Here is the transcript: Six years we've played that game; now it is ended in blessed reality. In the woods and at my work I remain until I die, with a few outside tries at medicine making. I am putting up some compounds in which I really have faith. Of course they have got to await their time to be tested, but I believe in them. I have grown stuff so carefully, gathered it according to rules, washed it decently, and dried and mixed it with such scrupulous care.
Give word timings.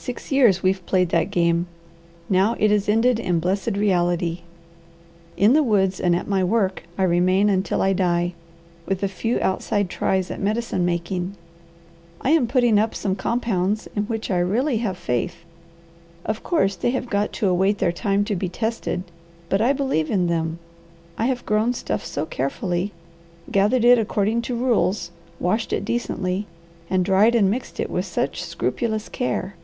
Six 0.00 0.30
years 0.30 0.62
we've 0.62 0.86
played 0.86 1.08
that 1.10 1.30
game; 1.30 1.66
now 2.30 2.54
it 2.60 2.70
is 2.70 2.88
ended 2.88 3.18
in 3.18 3.40
blessed 3.40 3.72
reality. 3.76 4.42
In 5.36 5.52
the 5.54 5.62
woods 5.62 6.00
and 6.00 6.14
at 6.14 6.28
my 6.28 6.42
work 6.42 6.84
I 6.96 7.02
remain 7.02 7.50
until 7.50 7.82
I 7.82 7.92
die, 7.92 8.32
with 8.86 9.02
a 9.02 9.08
few 9.08 9.40
outside 9.40 9.90
tries 9.90 10.30
at 10.30 10.40
medicine 10.40 10.84
making. 10.86 11.34
I 12.22 12.30
am 12.30 12.46
putting 12.46 12.78
up 12.78 12.94
some 12.94 13.16
compounds 13.16 13.88
in 13.94 14.04
which 14.04 14.30
I 14.30 14.38
really 14.38 14.78
have 14.78 14.96
faith. 14.96 15.44
Of 16.24 16.44
course 16.44 16.76
they 16.76 16.90
have 16.92 17.10
got 17.10 17.32
to 17.34 17.48
await 17.48 17.76
their 17.78 17.92
time 17.92 18.24
to 18.26 18.36
be 18.36 18.48
tested, 18.48 19.02
but 19.48 19.60
I 19.60 19.72
believe 19.72 20.10
in 20.12 20.28
them. 20.28 20.58
I 21.18 21.26
have 21.26 21.44
grown 21.44 21.74
stuff 21.74 22.04
so 22.04 22.24
carefully, 22.24 22.92
gathered 23.50 23.84
it 23.84 23.98
according 23.98 24.40
to 24.42 24.54
rules, 24.56 25.10
washed 25.40 25.72
it 25.72 25.84
decently, 25.84 26.46
and 26.88 27.04
dried 27.04 27.34
and 27.34 27.50
mixed 27.50 27.78
it 27.80 27.90
with 27.90 28.06
such 28.06 28.42
scrupulous 28.42 29.08
care. 29.10 29.54